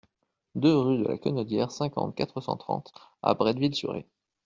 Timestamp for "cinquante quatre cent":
1.71-2.57